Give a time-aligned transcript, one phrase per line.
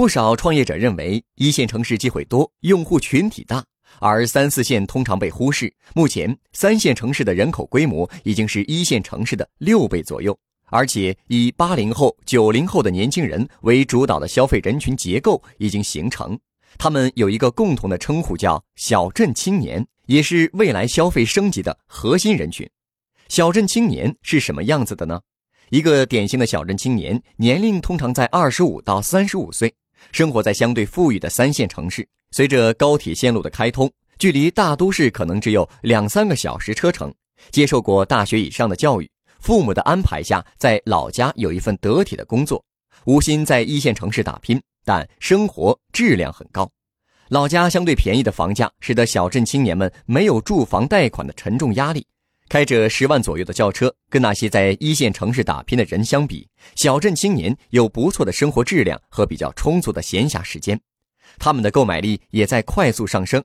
[0.00, 3.62] 不少创业者认为，一线城市机会多，用户群体大，
[3.98, 5.70] 而三四线通常被忽视。
[5.94, 10.34] 目前，三线城市的人口规模已经是一线城市的六倍左右，
[10.68, 16.38] 而且以八零后、九零后的年轻人为主导的消费人群结构已经形成。
[16.78, 22.66] 他们有一个共同的称呼，叫“小镇青年”，也是未来消费升级的核心人群。
[23.28, 25.20] 小镇青年是什么样子的呢？
[25.68, 29.72] 一个典型的小镇青年，年龄通常在二十五到三十五岁，
[30.12, 32.06] 生活在相对富裕的三线城市。
[32.32, 37.12] 随着高铁线路的开通，距离大都市可能只有两三个小时车程。
[37.50, 39.10] 接受过大学以上的教育，
[39.40, 42.62] 父母的安排下，在老家有一份得体的工作，
[43.06, 46.70] 吴昕在一线城市打拼，但生活质量很高。
[47.28, 52.06] 老家相对便宜的房价，使得小镇青年们没有住房贷款的沉重压力。
[52.50, 60.80] 开着十万左右的轿车，跟那些在一线城市打拼的人相比，小镇青年有不错的生活质量和比较充足的闲暇时间，
[61.38, 63.40] 他们的购买力也在快速上升。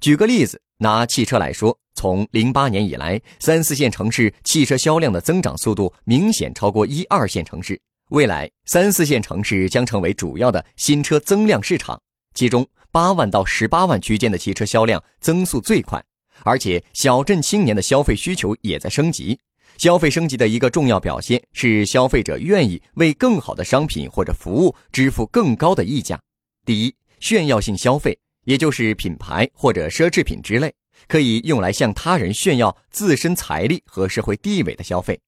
[0.00, 7.80] 举个例子，拿汽车来说，从零八年以来，三四线城市汽车销量的增长速度明显超过一二线城市。
[8.10, 12.02] 未来，三四线城市将成为主要的新车增量市场，
[12.34, 16.04] 其中八万到十八万区间的汽车销量增速最快。
[16.44, 19.38] 而且，小镇青年的消费需求也在升级。
[19.76, 26.20] 消费升级的一个重要表现是，消费者愿意为更好的商品或者服务支付更高的溢价。
[26.64, 30.74] 第一，炫耀性消费，也就是品牌或者奢侈品之类，
[31.06, 35.20] 可以用来向他人炫耀自身财力和社会地位的消费。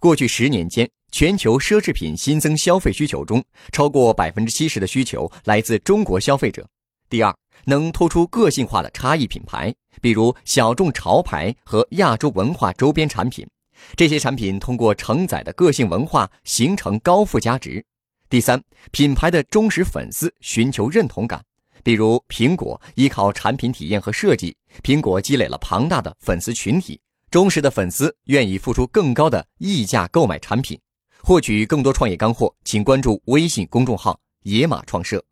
[0.00, 6.66] 过去十年间，全球奢侈品新增消费需求中，超过百分之七十的需求来自中国消费者。
[7.12, 9.70] 第二，能突出个性化的差异品牌。
[10.00, 13.46] 比如小众潮牌和亚洲文化周边产品，
[13.94, 17.84] 这些产品通过承载的个性文化形成高附加值。
[18.30, 18.58] 第三，
[18.92, 21.44] 品牌的忠实粉丝寻求认同感，
[21.84, 26.98] 比如苹果依靠产品体验和设计，苹果积累了庞大的粉丝群体，
[27.30, 30.80] 忠实的粉丝愿意付出更高的溢价购买产品。
[31.20, 35.22] 获取更多创业干货，请关注微信公众号“野马创社”。